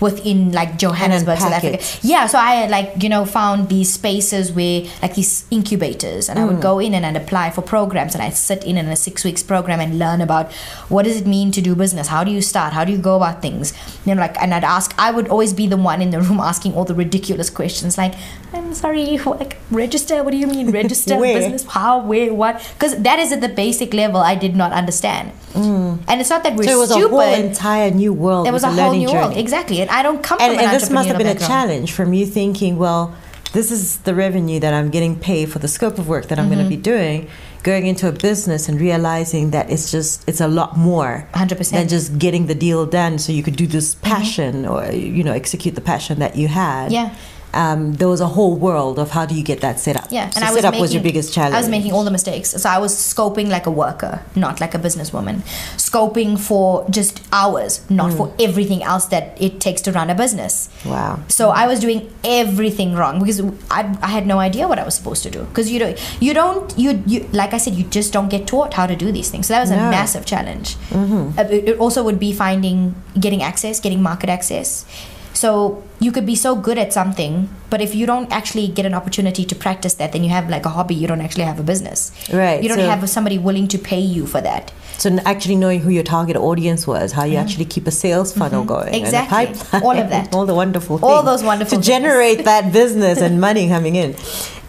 within 0.00 0.52
like 0.52 0.78
Johannesburg, 0.78 1.38
South 1.38 1.52
Africa. 1.52 1.74
it. 1.78 2.00
Yeah. 2.02 2.26
So 2.26 2.38
I 2.38 2.52
had 2.54 2.70
like 2.70 3.02
you 3.02 3.08
know 3.08 3.24
found 3.24 3.68
these 3.68 3.92
spaces 3.92 4.52
where 4.52 4.82
like 5.02 5.14
these 5.14 5.44
incubators, 5.50 6.28
and 6.28 6.38
I 6.38 6.42
Mm. 6.42 6.48
would 6.48 6.60
go 6.62 6.78
in 6.78 6.94
and 6.94 7.04
I'd 7.04 7.16
apply 7.16 7.50
for 7.50 7.62
programs, 7.62 8.14
and 8.14 8.22
I'd 8.22 8.34
sit 8.36 8.64
in 8.64 8.76
in 8.76 8.86
a 8.88 8.96
six 8.96 9.24
weeks 9.24 9.42
program 9.42 9.80
and 9.80 9.98
learn 9.98 10.20
about 10.20 10.52
what 10.88 11.04
does 11.04 11.16
it 11.20 11.26
mean 11.26 11.50
to 11.52 11.60
do 11.60 11.74
business, 11.74 12.08
how 12.08 12.22
do 12.24 12.30
you 12.30 12.40
start, 12.42 12.72
how 12.72 12.84
do 12.84 12.92
you 12.92 12.98
go 12.98 13.16
about 13.16 13.42
things, 13.42 13.72
you 14.04 14.14
know, 14.14 14.20
like 14.20 14.40
and 14.40 14.54
I'd 14.54 14.64
ask. 14.64 14.94
I 14.98 15.10
would 15.10 15.28
always 15.28 15.52
be 15.52 15.66
the 15.66 15.76
one 15.76 16.00
in 16.02 16.10
the 16.10 16.20
room 16.20 16.40
asking 16.40 16.74
all 16.74 16.84
the 16.84 16.94
ridiculous 16.94 17.50
questions, 17.50 17.98
like 17.98 18.14
I'm 18.52 18.72
sorry, 18.74 19.18
like 19.26 19.56
register. 19.70 20.22
What 20.22 20.30
do 20.30 20.36
you 20.38 20.46
mean 20.46 20.70
register 20.70 21.20
business? 21.20 21.64
How? 21.64 21.98
Where? 22.00 22.32
What? 22.32 22.60
Because 22.74 22.96
that 23.02 23.18
is 23.18 23.32
at 23.32 23.40
the 23.40 23.48
basic 23.48 23.92
level 23.92 24.20
I 24.20 24.34
did 24.34 24.54
not 24.56 24.72
understand. 24.72 25.32
And 25.56 26.20
it's 26.20 26.28
not 26.28 26.42
that 26.44 26.54
we're 26.54 26.64
Mm. 26.64 26.68
So 26.68 26.72
it 26.72 26.78
was 26.78 26.90
stupid. 26.90 27.06
a 27.06 27.08
whole 27.08 27.20
entire 27.48 27.90
new 27.90 28.12
world. 28.12 28.44
there 28.46 28.52
was 28.52 28.62
a 28.64 28.68
the 28.70 28.82
whole 28.82 28.92
new 28.92 29.08
world, 29.08 29.30
journey. 29.32 29.40
Exactly. 29.66 29.82
And 29.82 29.90
I 29.90 30.02
don't 30.02 30.22
come 30.22 30.38
And, 30.40 30.52
from 30.54 30.58
an 30.60 30.64
and 30.70 30.74
this 30.80 30.90
must 30.90 31.08
have 31.08 31.18
been 31.18 31.26
a 31.36 31.38
challenge 31.38 31.92
from 31.92 32.12
you 32.12 32.26
thinking, 32.26 32.76
well, 32.78 33.14
this 33.52 33.70
is 33.70 33.98
the 33.98 34.14
revenue 34.14 34.60
that 34.60 34.74
I'm 34.74 34.90
getting 34.90 35.18
paid 35.18 35.50
for 35.52 35.58
the 35.58 35.68
scope 35.68 35.98
of 35.98 36.08
work 36.08 36.26
that 36.28 36.38
I'm 36.38 36.46
going 36.48 36.58
Mm-hmm. 36.58 36.70
to 36.70 36.76
be 36.76 36.82
doing. 36.82 37.28
Going 37.62 37.86
into 37.86 38.06
a 38.08 38.12
business 38.12 38.68
and 38.68 38.80
realizing 38.80 39.50
that 39.50 39.70
it's 39.70 39.90
just 39.90 40.28
it's 40.28 40.40
a 40.40 40.46
lot 40.46 40.76
more 40.76 41.26
100%. 41.34 41.70
than 41.72 41.88
just 41.88 42.16
getting 42.18 42.46
the 42.46 42.54
deal 42.54 42.86
done, 42.86 43.18
so 43.18 43.32
you 43.32 43.42
could 43.42 43.56
do 43.56 43.66
this 43.66 43.94
Mm-hmm. 43.94 44.06
passion 44.14 44.66
or 44.66 44.84
you 44.92 45.24
know 45.24 45.32
execute 45.32 45.74
the 45.74 45.80
passion 45.80 46.18
that 46.20 46.36
you 46.36 46.46
had. 46.48 46.92
Yeah. 46.92 47.14
Um, 47.56 47.94
there 48.00 48.08
was 48.14 48.20
a 48.20 48.26
whole 48.36 48.54
world 48.54 48.98
of 48.98 49.08
how 49.16 49.24
do 49.30 49.34
you 49.34 49.42
get 49.42 49.60
that 49.62 49.80
set 49.80 49.96
up. 49.96 50.08
Yeah, 50.10 50.28
so 50.30 50.36
and 50.36 50.44
I 50.44 50.50
was 50.52 50.60
set 50.60 50.66
up 50.68 50.72
making, 50.72 50.82
was 50.82 50.94
your 50.94 51.02
biggest 51.02 51.32
challenge. 51.36 51.54
I 51.54 51.60
was 51.64 51.70
making 51.76 51.92
all 51.94 52.04
the 52.04 52.10
mistakes. 52.18 52.50
So 52.62 52.68
I 52.68 52.78
was 52.78 52.92
scoping 52.94 53.48
like 53.48 53.66
a 53.66 53.70
worker, 53.84 54.14
not 54.44 54.60
like 54.60 54.74
a 54.74 54.78
businesswoman. 54.78 55.36
Scoping 55.90 56.38
for 56.38 56.84
just 56.90 57.22
hours, 57.32 57.72
not 57.90 58.12
for 58.12 58.26
everything 58.38 58.82
else 58.82 59.06
that 59.06 59.24
it 59.40 59.60
takes 59.66 59.80
to 59.86 59.92
run 59.92 60.10
a 60.10 60.14
business. 60.14 60.68
Wow. 60.84 61.20
So 61.28 61.48
I 61.62 61.66
was 61.66 61.80
doing 61.80 62.00
everything 62.24 62.94
wrong 62.94 63.20
because 63.20 63.40
I, 63.70 63.96
I 64.02 64.08
had 64.08 64.26
no 64.26 64.38
idea 64.38 64.68
what 64.68 64.78
I 64.78 64.84
was 64.84 64.94
supposed 64.94 65.22
to 65.22 65.30
do. 65.30 65.44
Because 65.44 65.70
you 65.70 65.78
don't, 65.78 65.96
you 66.20 66.34
don't, 66.34 66.78
you, 66.78 67.02
you, 67.06 67.28
like 67.32 67.54
I 67.54 67.58
said, 67.58 67.74
you 67.74 67.84
just 67.84 68.12
don't 68.12 68.28
get 68.28 68.46
taught 68.46 68.74
how 68.74 68.86
to 68.86 68.96
do 68.96 69.10
these 69.12 69.30
things. 69.30 69.46
So 69.46 69.54
that 69.54 69.60
was 69.60 69.70
a 69.70 69.76
massive 69.76 70.26
challenge. 70.26 70.76
Uh, 70.92 71.44
It, 71.56 71.68
it 71.70 71.78
also 71.78 72.02
would 72.04 72.18
be 72.18 72.32
finding, 72.32 72.94
getting 73.18 73.42
access, 73.42 73.80
getting 73.80 74.02
market 74.02 74.28
access. 74.28 74.84
So 75.36 75.82
you 76.00 76.12
could 76.12 76.24
be 76.24 76.34
so 76.34 76.56
good 76.56 76.78
at 76.78 76.94
something, 76.94 77.50
but 77.68 77.82
if 77.82 77.94
you 77.94 78.06
don't 78.06 78.32
actually 78.32 78.68
get 78.68 78.86
an 78.86 78.94
opportunity 78.94 79.44
to 79.44 79.54
practice 79.54 79.94
that, 80.00 80.12
then 80.12 80.24
you 80.24 80.30
have 80.30 80.48
like 80.48 80.64
a 80.64 80.70
hobby. 80.70 80.94
You 80.94 81.06
don't 81.08 81.20
actually 81.20 81.44
have 81.44 81.60
a 81.60 81.62
business. 81.62 82.10
Right, 82.32 82.62
You 82.62 82.70
don't 82.70 82.78
so- 82.78 82.88
have 82.88 83.08
somebody 83.10 83.38
willing 83.38 83.68
to 83.68 83.78
pay 83.78 84.00
you 84.00 84.26
for 84.26 84.40
that. 84.40 84.72
So 84.98 85.10
actually 85.26 85.56
knowing 85.56 85.80
who 85.80 85.90
your 85.90 86.04
target 86.04 86.36
audience 86.36 86.86
was, 86.86 87.12
how 87.12 87.24
you 87.24 87.36
actually 87.36 87.66
keep 87.66 87.86
a 87.86 87.90
sales 87.90 88.32
funnel 88.32 88.64
going, 88.64 88.94
and 88.94 88.94
a 88.94 88.98
Mm-hmm. 88.98 89.04
Exactly. 89.04 89.46
pipeline, 89.46 89.82
All 89.82 89.98
of 90.04 90.08
that. 90.08 90.34
all 90.34 90.46
the 90.46 90.54
wonderful, 90.54 91.04
All 91.04 91.22
those 91.22 91.42
wonderful 91.44 91.68
to 91.70 91.76
things. 91.76 91.86
generate 91.86 92.44
that 92.46 92.72
business 92.80 93.20
and 93.20 93.38
money 93.38 93.68
coming 93.68 93.94
in. 93.96 94.16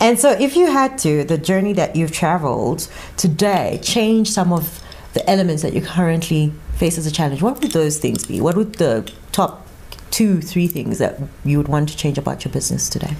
And 0.02 0.20
so, 0.20 0.32
if 0.32 0.58
you 0.58 0.70
had 0.70 0.98
to, 1.00 1.24
the 1.24 1.38
journey 1.38 1.72
that 1.74 1.96
you've 1.96 2.12
traveled 2.12 2.90
today, 3.16 3.80
change 3.82 4.32
some 4.32 4.52
of 4.52 4.84
the 5.14 5.28
elements 5.30 5.62
that 5.64 5.72
you 5.74 5.82
currently 5.82 6.52
face 6.76 6.98
as 6.98 7.06
a 7.08 7.12
challenge, 7.12 7.42
what 7.42 7.62
would 7.62 7.72
those 7.72 7.98
things 7.98 8.26
be? 8.26 8.42
What 8.42 8.58
would 8.58 8.74
the 8.76 9.10
top 9.32 9.66
two, 10.12 10.42
three 10.42 10.68
things 10.68 10.98
that 11.00 11.20
you 11.44 11.58
would 11.58 11.68
want 11.68 11.90
to 11.90 11.98
change 11.98 12.18
about 12.18 12.46
your 12.46 12.52
business 12.52 12.90
today? 12.90 13.16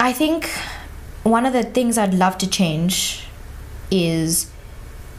I 0.00 0.12
think 0.12 0.48
one 1.22 1.44
of 1.44 1.52
the 1.52 1.64
things 1.64 1.98
I'd 1.98 2.14
love 2.14 2.38
to 2.38 2.48
change 2.48 3.24
is 3.90 4.50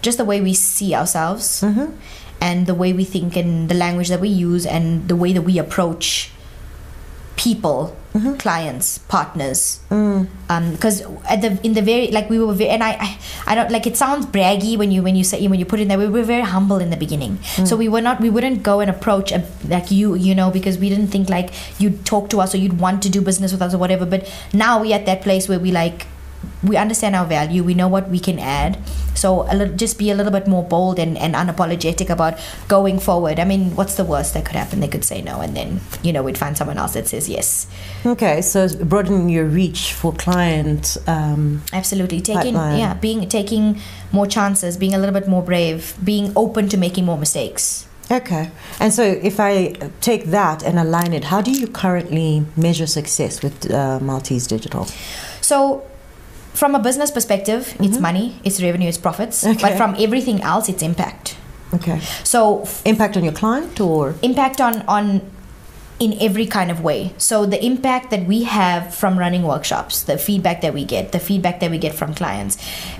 just 0.01 0.17
the 0.17 0.25
way 0.25 0.41
we 0.41 0.53
see 0.53 0.95
ourselves 0.95 1.61
mm-hmm. 1.61 1.93
and 2.39 2.67
the 2.67 2.73
way 2.73 2.93
we 2.93 3.03
think 3.03 3.35
and 3.35 3.69
the 3.69 3.75
language 3.75 4.07
that 4.09 4.19
we 4.19 4.29
use 4.29 4.65
and 4.65 5.07
the 5.07 5.15
way 5.15 5.33
that 5.33 5.41
we 5.41 5.57
approach 5.57 6.31
people 7.35 7.95
clients 8.39 8.97
partners. 8.97 9.79
Um, 10.49 10.71
because 10.71 11.01
at 11.29 11.41
the 11.41 11.59
in 11.63 11.73
the 11.73 11.81
very 11.81 12.07
like 12.11 12.29
we 12.29 12.39
were 12.39 12.53
very 12.53 12.71
and 12.71 12.83
I, 12.83 12.91
I 12.99 13.19
i 13.47 13.55
don't 13.55 13.69
like 13.69 13.85
it 13.85 13.95
sounds 13.95 14.25
braggy 14.25 14.77
when 14.77 14.91
you 14.91 15.03
when 15.03 15.15
you 15.15 15.23
say 15.23 15.47
when 15.47 15.59
you 15.59 15.65
put 15.65 15.79
it 15.79 15.83
in 15.83 15.87
there. 15.89 15.97
We 15.97 16.07
were 16.07 16.23
very 16.23 16.41
humble 16.41 16.77
in 16.77 16.89
the 16.89 16.97
beginning. 16.97 17.39
So 17.65 17.75
we 17.77 17.87
were 17.87 18.01
not 18.01 18.19
we 18.19 18.29
wouldn't 18.29 18.63
go 18.63 18.79
and 18.79 18.89
approach 18.89 19.31
a, 19.31 19.45
like 19.67 19.91
you 19.91 20.15
you 20.15 20.33
know 20.33 20.49
because 20.51 20.77
we 20.77 20.89
didn't 20.89 21.07
think 21.07 21.29
like 21.29 21.51
you'd 21.79 22.05
talk 22.05 22.29
to 22.31 22.41
us 22.41 22.53
or 22.55 22.57
you'd 22.57 22.79
want 22.79 23.03
to 23.03 23.09
do 23.09 23.21
business 23.21 23.51
with 23.51 23.61
us 23.61 23.73
or 23.73 23.77
whatever. 23.77 24.05
But 24.05 24.31
now 24.53 24.81
we're 24.81 24.95
at 24.95 25.05
that 25.05 25.21
place 25.21 25.47
where 25.47 25.59
we 25.59 25.71
like 25.71 26.07
we 26.63 26.75
understand 26.75 27.15
our 27.15 27.25
value 27.25 27.63
we 27.63 27.73
know 27.73 27.87
what 27.87 28.09
we 28.09 28.19
can 28.19 28.37
add 28.39 28.77
so 29.15 29.43
a 29.51 29.55
little, 29.55 29.75
just 29.75 29.97
be 29.97 30.11
a 30.11 30.15
little 30.15 30.31
bit 30.31 30.47
more 30.47 30.63
bold 30.63 30.99
and, 30.99 31.17
and 31.17 31.35
unapologetic 31.35 32.09
about 32.09 32.37
going 32.67 32.99
forward 32.99 33.39
i 33.39 33.45
mean 33.45 33.75
what's 33.75 33.95
the 33.95 34.03
worst 34.03 34.33
that 34.33 34.45
could 34.45 34.55
happen 34.55 34.79
they 34.79 34.87
could 34.87 35.03
say 35.03 35.21
no 35.21 35.39
and 35.41 35.55
then 35.55 35.79
you 36.03 36.11
know 36.11 36.21
we'd 36.21 36.37
find 36.37 36.57
someone 36.57 36.77
else 36.77 36.93
that 36.93 37.07
says 37.07 37.29
yes 37.29 37.67
Okay, 38.05 38.41
so 38.41 38.67
broadening 38.85 39.27
your 39.27 39.43
reach 39.45 39.91
for 39.91 40.13
client. 40.13 40.95
Um, 41.05 41.61
absolutely 41.73 42.21
taking 42.21 42.53
Pipeline. 42.53 42.79
yeah 42.79 42.93
being 42.93 43.27
taking 43.27 43.79
more 44.11 44.25
chances 44.27 44.77
being 44.77 44.93
a 44.93 44.97
little 44.97 45.13
bit 45.13 45.27
more 45.27 45.41
brave 45.43 45.95
being 46.03 46.31
open 46.35 46.69
to 46.69 46.77
making 46.77 47.05
more 47.05 47.17
mistakes 47.17 47.85
Okay. 48.11 48.49
And 48.79 48.91
so 48.91 49.03
if 49.03 49.39
I 49.39 49.73
take 50.01 50.25
that 50.31 50.63
and 50.63 50.79
align 50.79 51.13
it, 51.13 51.25
how 51.25 51.41
do 51.41 51.51
you 51.51 51.67
currently 51.67 52.43
measure 52.57 52.87
success 52.87 53.43
with 53.43 53.69
uh, 53.69 53.99
Malteez 54.01 54.47
Digital? 54.47 54.87
so 55.41 55.83
from 56.59 56.75
a 56.75 56.79
business 56.87 57.09
perspective 57.17 57.61
it's 57.87 57.99
money 58.09 58.25
it's 58.43 58.61
revenue 58.67 58.87
it's 58.91 58.97
profits 59.07 59.37
Mm-hmm. 59.43 59.51
Okay. 59.57 59.63
but 59.65 59.73
from 59.81 59.91
everything 60.05 60.41
else 60.51 60.65
it's 60.73 60.83
impact 60.91 61.25
Okay. 61.77 61.99
so 62.33 62.39
Impact 62.93 63.13
on 63.17 63.23
your 63.23 63.33
client 63.41 63.79
or? 63.79 64.15
impact 64.29 64.59
on 64.67 64.73
on 64.97 65.05
in 66.05 66.11
every 66.27 66.45
kind 66.57 66.71
of 66.71 66.77
way. 66.81 67.13
So 67.17 67.45
the 67.53 67.59
impact 67.71 68.05
that 68.13 68.23
we 68.25 68.39
have 68.45 68.95
from 68.95 69.19
running 69.19 69.43
workshops, 69.43 70.03
the 70.03 70.17
feedback 70.17 70.61
that 70.61 70.73
we 70.73 70.83
get, 70.85 71.11
the 71.11 71.19
feedback 71.19 71.59
that 71.59 71.69
we 71.75 71.77
get 71.77 71.93
from 71.93 72.13
clients, 72.21 72.53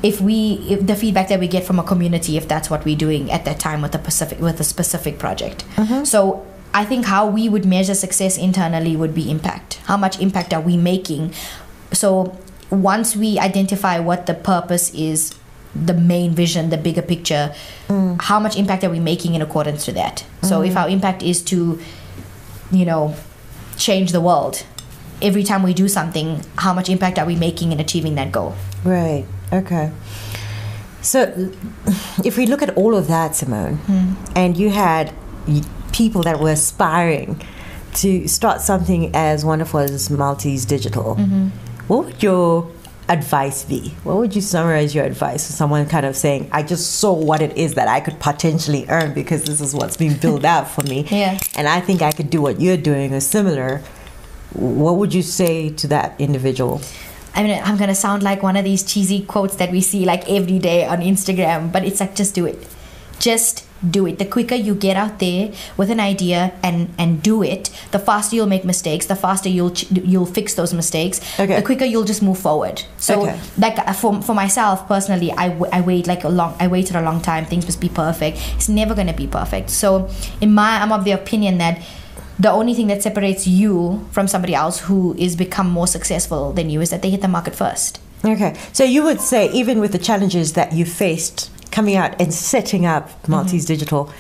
if 0.04 0.20
we 0.20 0.38
if 0.74 0.86
the 0.86 0.96
feedback 1.04 1.30
that 1.30 1.40
we 1.40 1.48
get 1.48 1.64
from 1.70 1.80
a 1.80 1.84
community, 1.92 2.36
if 2.42 2.46
that's 2.54 2.70
what 2.70 2.84
we're 2.86 2.98
doing 3.08 3.32
at 3.32 3.46
that 3.46 3.58
time 3.68 3.80
with 3.82 3.96
a 3.96 4.00
specific 4.04 4.40
with 4.48 4.60
a 4.60 4.68
specific 4.76 5.18
project. 5.18 5.64
So 6.04 6.46
I 6.74 6.84
think 6.86 7.06
how 7.06 7.24
we 7.38 7.48
would 7.54 7.66
measure 7.76 7.96
success 7.96 8.38
internally 8.38 8.96
would 9.02 9.16
be 9.16 9.32
impact. 9.32 9.80
How 9.86 9.96
much 10.06 10.20
impact 10.20 10.54
are 10.54 10.62
we 10.70 10.76
making? 10.92 11.34
So 11.94 12.38
once 12.70 13.16
we 13.16 13.40
identify 13.40 14.00
what 14.00 14.26
the 14.26 14.34
purpose 14.34 14.94
is, 14.94 15.36
the 15.76 15.94
main 15.94 16.32
vision, 16.34 16.70
the 16.70 16.78
bigger 16.78 17.02
picture, 17.02 17.54
how 18.22 18.40
much 18.40 18.56
impact 18.58 18.84
are 18.84 18.90
we 18.90 19.00
making 19.00 19.36
in 19.36 19.42
accordance 19.42 19.86
to 19.86 19.92
that? 19.94 20.26
So 20.44 20.62
if 20.62 20.76
our 20.76 20.90
impact 20.90 21.24
is 21.24 21.42
to 21.44 21.80
you 22.72 22.86
know, 22.86 23.16
change 23.78 24.12
the 24.12 24.22
world. 24.22 24.64
Every 25.24 25.44
time 25.44 25.64
we 25.64 25.74
do 25.74 25.88
something, 25.88 26.44
how 26.58 26.72
much 26.74 26.88
impact 26.88 27.18
are 27.18 27.26
we 27.26 27.36
making 27.36 27.72
in 27.72 27.80
achieving 27.80 28.14
that 28.16 28.32
goal? 28.32 28.54
Right. 28.84 29.26
Okay. 29.52 29.92
So, 31.02 31.52
if 32.24 32.38
we 32.38 32.46
look 32.46 32.62
at 32.62 32.70
all 32.78 32.96
of 32.96 33.08
that, 33.08 33.36
Simone, 33.36 33.78
Hmm. 33.88 34.14
and 34.36 34.56
you 34.58 34.70
had 34.70 35.12
people 35.92 36.22
that 36.24 36.40
were 36.40 36.52
aspiring 36.52 37.42
to 37.96 38.28
start 38.28 38.62
something 38.62 39.10
as 39.16 39.44
wonderful 39.44 39.80
as 39.80 40.10
Malteez 40.10 40.68
Digital, 40.68 41.16
Mm-hmm. 41.16 41.48
What 41.90 42.06
would 42.06 42.24
your 42.24 42.72
advice 43.10 43.66
be? 43.66 43.90
What 44.04 44.18
would 44.18 44.36
you 44.36 44.42
summarize 44.42 44.94
your 44.94 45.04
advice 45.04 45.48
to 45.48 45.54
someone 45.54 45.88
kind 45.88 46.06
of 46.06 46.16
saying, 46.16 46.48
I 46.52 46.62
just 46.64 47.00
saw 47.00 47.12
what 47.12 47.42
it 47.42 47.58
is 47.58 47.74
that 47.74 47.88
I 47.88 48.00
could 48.00 48.20
potentially 48.20 48.86
earn 48.88 49.14
because 49.16 49.44
this 49.44 49.60
is 49.60 49.74
what's 49.74 49.98
being 49.98 50.14
built 50.16 50.46
out 50.46 50.70
for 50.70 50.84
me, 50.84 51.06
Yeah. 51.10 51.40
and 51.56 51.68
I 51.68 51.80
think 51.82 52.02
I 52.04 52.12
could 52.12 52.30
do 52.30 52.42
what 52.42 52.62
you're 52.62 52.78
doing 52.78 53.14
or 53.14 53.20
similar? 53.20 53.82
What 54.54 54.98
would 54.98 55.14
you 55.14 55.24
say 55.24 55.70
to 55.72 55.88
that 55.88 56.16
individual? 56.22 56.82
I 57.36 57.44
mean, 57.44 57.60
I'm 57.64 57.78
gonna 57.78 57.96
sound 57.96 58.22
like 58.24 58.42
one 58.44 58.56
of 58.58 58.64
these 58.66 58.84
cheesy 58.84 59.22
quotes 59.24 59.56
that 59.58 59.72
we 59.72 59.82
see 59.82 60.06
like 60.06 60.30
every 60.30 60.60
day 60.60 60.86
on 60.86 61.00
Instagram, 61.00 61.72
but 61.72 61.84
it's 61.86 62.00
like 62.00 62.16
just 62.16 62.34
do 62.36 62.46
it. 62.46 62.68
Just 63.20 63.66
do 63.88 64.06
it. 64.06 64.18
The 64.20 64.26
quicker 64.26 64.56
you 64.56 64.76
get 64.76 64.98
out 64.98 65.20
there 65.20 65.52
with 65.78 65.90
an 65.90 66.00
idea 66.00 66.52
and 66.64 66.90
and 66.98 67.22
do 67.24 67.44
it, 67.44 67.70
the 67.92 68.00
faster 68.00 68.36
you'll 68.36 68.48
make 68.48 68.66
mistakes. 68.66 69.06
The 69.06 69.16
faster 69.16 69.50
you'll 69.50 69.72
ch- 69.72 69.90
you'll 69.92 70.26
fix 70.26 70.56
those 70.56 70.74
mistakes. 70.74 71.22
Okay. 71.40 71.56
The 71.56 71.62
quicker 71.62 71.86
you'll 71.86 72.04
just 72.04 72.22
move 72.22 72.38
forward. 72.38 72.84
So 72.98 73.22
Okay. 73.22 73.40
like 73.58 73.78
uh, 73.80 73.94
for, 73.94 74.22
for 74.22 74.34
myself 74.34 74.88
personally, 74.88 75.32
I, 75.32 75.50
w- 75.50 75.70
I 75.72 75.82
wait 75.82 76.08
like 76.08 76.24
a 76.24 76.30
long 76.30 76.56
I 76.60 76.68
waited 76.68 76.96
a 76.96 77.02
long 77.02 77.22
time. 77.22 77.46
Things 77.46 77.66
must 77.66 77.80
be 77.82 77.90
perfect. 77.90 78.38
It's 78.56 78.70
never 78.70 78.94
gonna 78.96 79.14
be 79.14 79.28
perfect. 79.28 79.70
So 79.70 80.10
in 80.42 80.54
my 80.54 80.82
I'm 80.82 80.92
of 80.92 81.04
the 81.06 81.12
opinion 81.12 81.58
that 81.60 81.82
the 82.38 82.52
only 82.52 82.74
thing 82.74 82.88
that 82.88 83.04
separates 83.04 83.48
you 83.48 84.08
from 84.12 84.28
somebody 84.28 84.56
else 84.56 84.80
who 84.80 85.14
is 85.18 85.36
become 85.36 85.70
more 85.70 85.88
successful 85.88 86.54
than 86.54 86.70
you 86.70 86.80
is 86.82 86.90
that 86.90 87.02
they 87.02 87.10
hit 87.10 87.22
the 87.22 87.28
market 87.28 87.54
first. 87.56 88.00
Okay, 88.24 88.54
so 88.74 88.84
you 88.84 89.04
would 89.04 89.22
say 89.22 89.50
even 89.52 89.80
with 89.80 89.92
the 89.94 89.98
challenges 89.98 90.54
that 90.54 90.74
you 90.74 90.86
faced 90.86 91.50
coming 91.72 91.96
out 91.96 92.20
and 92.22 92.34
setting 92.34 92.86
up 92.86 93.10
Malteez 93.24 93.64
mm-hmm. 93.64 93.68
Digital, 93.68 94.12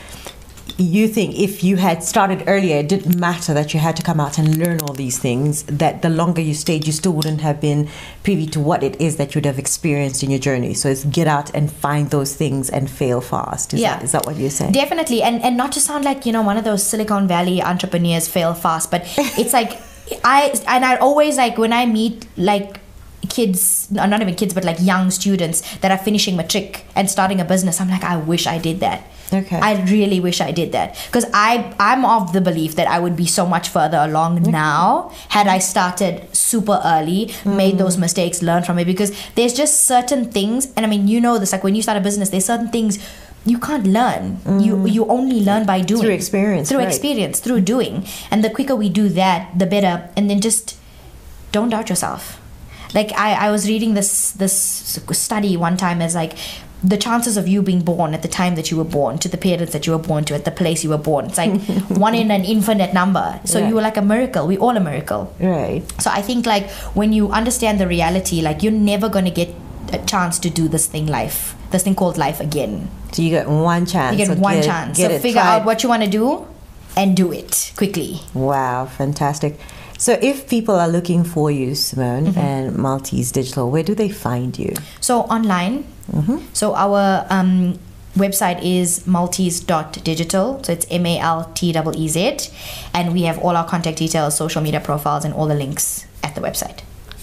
you 0.79 1.07
think 1.07 1.37
if 1.37 1.63
you 1.63 1.75
had 1.75 2.03
started 2.03 2.43
earlier, 2.47 2.77
it 2.77 2.87
didn't 2.87 3.19
matter 3.19 3.53
that 3.53 3.73
you 3.73 3.79
had 3.79 3.95
to 3.97 4.03
come 4.03 4.19
out 4.19 4.37
and 4.37 4.57
learn 4.57 4.79
all 4.81 4.93
these 4.93 5.19
things. 5.19 5.63
That 5.63 6.01
the 6.01 6.09
longer 6.09 6.41
you 6.41 6.53
stayed, 6.53 6.87
you 6.87 6.93
still 6.93 7.11
wouldn't 7.11 7.41
have 7.41 7.59
been 7.59 7.89
privy 8.23 8.45
to 8.47 8.59
what 8.59 8.81
it 8.81 8.99
is 9.01 9.17
that 9.17 9.35
you'd 9.35 9.45
have 9.45 9.59
experienced 9.59 10.23
in 10.23 10.29
your 10.29 10.39
journey. 10.39 10.73
So 10.73 10.89
it's 10.89 11.03
get 11.03 11.27
out 11.27 11.53
and 11.53 11.71
find 11.71 12.09
those 12.09 12.35
things 12.35 12.69
and 12.69 12.89
fail 12.89 13.19
fast. 13.19 13.73
Is 13.73 13.81
Yeah. 13.81 13.95
that, 13.95 14.03
is 14.03 14.11
that 14.13 14.25
what 14.25 14.37
you're 14.37 14.49
saying? 14.49 14.71
Definitely, 14.71 15.21
and 15.21 15.41
and 15.41 15.57
not 15.57 15.71
to 15.73 15.81
sound 15.81 16.05
like 16.05 16.25
you 16.25 16.31
know 16.31 16.41
one 16.41 16.57
of 16.57 16.63
those 16.63 16.85
Silicon 16.85 17.27
Valley 17.27 17.61
entrepreneurs 17.61 18.27
fail 18.27 18.53
fast, 18.53 18.89
but 18.89 19.01
it's 19.37 19.53
like 19.53 19.79
I 20.23 20.53
and 20.67 20.85
I 20.85 20.95
always 20.97 21.37
like 21.37 21.57
when 21.57 21.73
I 21.73 21.85
meet 21.85 22.25
like 22.37 22.79
kids, 23.29 23.87
uh, 23.97 24.05
not 24.05 24.21
even 24.21 24.35
kids, 24.35 24.53
but 24.53 24.63
like 24.63 24.77
young 24.79 25.11
students 25.11 25.61
that 25.77 25.91
are 25.91 25.97
finishing 25.97 26.35
matric 26.35 26.85
and 26.95 27.09
starting 27.09 27.39
a 27.39 27.45
business. 27.45 27.79
I'm 27.79 27.89
like, 27.89 28.03
I 28.03 28.17
wish 28.17 28.47
I 28.47 28.57
did 28.57 28.79
that. 28.81 29.03
Okay. 29.31 29.59
I 29.59 29.83
really 29.83 30.19
wish 30.19 30.41
I 30.41 30.51
did 30.51 30.71
that 30.71 30.97
because 31.05 31.25
I 31.33 31.73
I'm 31.79 32.03
of 32.03 32.33
the 32.33 32.41
belief 32.41 32.75
that 32.75 32.87
I 32.87 32.99
would 32.99 33.15
be 33.15 33.27
so 33.27 33.45
much 33.45 33.69
further 33.69 33.97
along 33.97 34.41
now 34.43 35.11
had 35.29 35.47
I 35.47 35.59
started 35.59 36.35
super 36.35 36.81
early, 36.83 37.31
hmm. 37.43 37.55
made 37.55 37.77
those 37.77 37.97
mistakes, 37.97 38.41
learned 38.41 38.65
from 38.65 38.79
it. 38.79 38.85
Because 38.85 39.15
there's 39.35 39.53
just 39.53 39.85
certain 39.85 40.31
things, 40.31 40.73
and 40.75 40.85
I 40.85 40.89
mean, 40.89 41.07
you 41.07 41.21
know 41.21 41.37
this. 41.37 41.51
Like 41.51 41.63
when 41.63 41.75
you 41.75 41.81
start 41.81 41.97
a 41.97 42.01
business, 42.01 42.29
there's 42.29 42.45
certain 42.45 42.69
things 42.69 42.97
you 43.45 43.59
can't 43.59 43.85
learn. 43.85 44.35
Hmm. 44.37 44.59
You 44.59 44.87
you 44.87 45.05
only 45.05 45.41
learn 45.41 45.65
by 45.65 45.81
doing 45.81 46.01
Through 46.01 46.13
experience, 46.13 46.69
through 46.69 46.79
right. 46.79 46.87
experience, 46.87 47.39
through 47.39 47.61
doing. 47.61 48.05
And 48.31 48.43
the 48.43 48.49
quicker 48.49 48.75
we 48.75 48.89
do 48.89 49.09
that, 49.09 49.57
the 49.57 49.65
better. 49.65 50.09
And 50.17 50.29
then 50.29 50.41
just 50.41 50.77
don't 51.51 51.69
doubt 51.69 51.89
yourself. 51.89 52.41
Like 52.93 53.11
I, 53.17 53.47
I 53.47 53.51
was 53.51 53.67
reading 53.67 53.93
this 53.93 54.31
this 54.31 54.53
study 55.11 55.57
one 55.57 55.77
time 55.77 56.01
as 56.01 56.15
like 56.15 56.37
the 56.83 56.97
chances 56.97 57.35
of 57.35 57.45
you 57.47 57.61
being 57.61 57.81
born 57.81 58.13
at 58.13 58.21
the 58.21 58.27
time 58.29 58.55
that 58.55 58.71
you 58.71 58.77
were 58.77 58.85
born 58.85 59.17
to 59.19 59.27
the 59.27 59.37
parents 59.37 59.73
that 59.73 59.85
you 59.85 59.91
were 59.91 59.99
born 59.99 60.23
to 60.23 60.33
at 60.33 60.45
the 60.45 60.51
place 60.51 60.81
you 60.81 60.89
were 60.89 60.97
born 60.97 61.25
it's 61.25 61.37
like 61.37 61.51
one 62.05 62.15
in 62.15 62.31
an 62.31 62.45
infinite 62.45 62.93
number 62.93 63.37
so 63.43 63.59
Right. 63.59 63.67
you 63.67 63.75
were 63.75 63.81
like 63.81 63.97
a 63.97 64.01
miracle 64.01 64.47
we 64.47 64.57
all 64.57 64.77
a 64.77 64.79
miracle 64.79 65.33
right. 65.41 65.83
so 66.01 66.09
i 66.09 66.21
think 66.21 66.45
like 66.45 66.69
when 66.95 67.11
you 67.11 67.29
understand 67.31 67.81
the 67.81 67.85
reality 67.87 68.41
like 68.41 68.63
you're 68.63 68.71
never 68.71 69.09
going 69.09 69.25
to 69.25 69.31
get 69.31 69.53
a 69.91 69.97
chance 70.05 70.39
to 70.39 70.49
do 70.49 70.69
this 70.69 70.87
thing 70.87 71.05
life 71.05 71.53
this 71.71 71.83
thing 71.83 71.95
called 71.95 72.17
life 72.17 72.39
again 72.39 72.89
So 73.11 73.23
you 73.23 73.29
get 73.29 73.49
one 73.49 73.85
chance. 73.85 74.13
you 74.17 74.25
get 74.25 74.27
so 74.37 74.41
one 74.41 74.55
get- 74.55 74.63
chance 74.63 74.97
Get 74.97 75.11
so 75.11 75.15
it 75.17 75.21
figure 75.21 75.41
out 75.41 75.65
what 75.65 75.83
you 75.83 75.89
want 75.89 76.03
to 76.03 76.09
do 76.09 76.47
and 76.95 77.15
do 77.17 77.33
it 77.33 77.73
quickly 77.75 78.21
Wow, 78.33 78.85
fantastic. 78.85 79.59
So, 79.99 80.17
if 80.21 80.47
people 80.47 80.75
are 80.75 80.87
looking 80.87 81.23
for 81.25 81.51
you, 81.51 81.75
Simone, 81.75 82.27
Mm-hmm. 82.27 82.39
and 82.39 82.75
Malteez 82.77 83.31
Digital, 83.33 83.69
where 83.69 83.83
do 83.83 83.93
they 83.93 84.09
find 84.09 84.57
you? 84.57 84.73
So 85.01 85.21
online. 85.29 85.83
So 86.53 86.73
our 86.73 87.25
um, 87.29 87.77
website 88.17 88.63
is 88.63 89.01
malteez.digital. 89.05 90.63
So 90.63 90.71
it's 90.73 90.85
M 90.89 91.05
A 91.05 91.19
L 91.19 91.51
T 91.53 91.69
E 91.69 91.81
E 91.95 92.07
Z. 92.07 92.49
And 92.93 93.13
we 93.13 93.23
have 93.23 93.37
all 93.39 93.55
our 93.55 93.67
contact 93.67 93.97
details, 93.99 94.35
social 94.35 94.61
media 94.61 94.79
profiles, 94.79 95.23
and 95.25 95.33
all 95.33 95.47
the 95.47 95.55
links 95.55 96.05
at 96.23 96.33
the 96.33 96.41
website. 96.41 96.79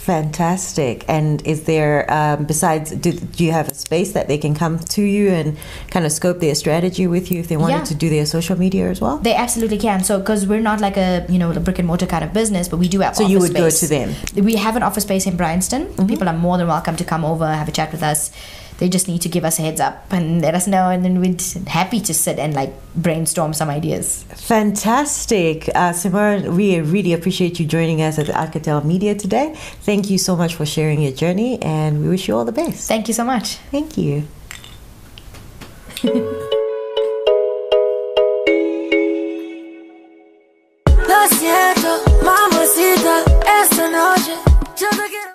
Fantastic. 0.07 1.05
And 1.09 1.45
is 1.45 1.65
there, 1.65 2.09
um, 2.13 2.45
besides, 2.45 2.93
do, 2.93 3.11
do 3.13 3.45
you 3.45 3.51
have 3.51 3.69
a 3.69 3.75
space 3.75 4.13
that 4.13 4.29
they 4.29 4.39
can 4.39 4.55
come 4.55 4.79
to 4.79 5.03
you 5.03 5.31
and 5.31 5.59
kind 5.91 6.07
of 6.07 6.13
scope 6.13 6.39
their 6.39 6.55
strategy 6.55 7.09
with 7.09 7.29
you 7.33 7.41
if 7.41 7.49
they 7.49 7.57
wanted 7.57 7.79
Yeah. 7.79 7.85
to 7.93 7.95
do 7.97 8.09
their 8.09 8.25
social 8.25 8.57
media 8.57 8.89
as 8.89 9.01
well? 9.01 9.19
They 9.19 9.35
absolutely 9.35 9.79
can. 9.79 10.05
So 10.05 10.19
because 10.21 10.47
we're 10.47 10.61
not 10.61 10.81
like 10.81 10.97
a 10.97 11.27
you 11.29 11.39
know 11.41 11.51
a 11.51 11.59
brick 11.59 11.81
and 11.81 11.89
mortar 11.89 12.07
kind 12.07 12.23
of 12.23 12.33
business, 12.33 12.69
but 12.69 12.77
we 12.79 12.89
do 12.89 13.01
have. 13.01 13.17
So 13.17 13.27
you 13.27 13.41
would 13.41 13.53
go 13.55 13.69
space. 13.69 13.81
to 13.81 13.87
them? 13.89 14.45
We 14.49 14.55
have 14.57 14.77
an 14.77 14.85
office 14.85 15.03
space 15.03 15.27
in 15.27 15.37
Bryanston. 15.37 15.83
People 16.07 16.29
are 16.29 16.39
more 16.47 16.57
than 16.57 16.69
welcome 16.69 16.95
to 16.97 17.05
come 17.05 17.25
over, 17.25 17.45
have 17.53 17.69
a 17.69 17.73
chat 17.73 17.91
with 17.91 18.05
us. 18.05 18.31
They 18.79 18.89
just 18.89 19.09
need 19.09 19.23
to 19.23 19.29
give 19.29 19.45
us 19.45 19.59
a 19.59 19.63
heads 19.63 19.81
up 19.81 20.13
and 20.13 20.43
let 20.43 20.55
us 20.55 20.67
know, 20.67 20.91
and 20.91 21.05
then 21.05 21.21
we'd 21.21 21.43
happy 21.67 22.01
to 22.01 22.13
sit 22.13 22.39
and 22.39 22.55
like 22.55 22.73
brainstorm 22.95 23.55
some 23.55 23.71
ideas. 23.71 24.25
Fantastic, 24.35 25.71
uh, 25.75 25.93
Simone. 25.93 26.55
We 26.57 26.81
really 26.81 27.13
appreciate 27.13 27.59
you 27.59 27.67
joining 27.67 28.03
us 28.03 28.19
at 28.19 28.27
Alcatel 28.27 28.85
Media 28.85 29.15
today. 29.15 29.55
Thank 29.83 30.11
you 30.11 30.19
so 30.19 30.37
much 30.37 30.55
for 30.55 30.67
sharing 30.67 31.01
your 31.01 31.13
journey, 31.13 31.61
and 31.63 32.03
we 32.03 32.09
wish 32.09 32.29
you 32.29 32.37
all 32.37 32.45
the 32.45 32.53
best. 32.53 32.87
Thank 32.89 33.09
you 33.09 33.15
so 33.15 33.25
much. 33.25 33.57
Thank 33.71 33.97
you. 33.97 34.25
Lo 41.09 41.29
siento, 41.31 42.03
mamacita, 42.23 43.25
esta 43.63 43.89
noche 43.89 44.33
yo 44.79 44.89
te 44.91 45.09
quiero. 45.09 45.27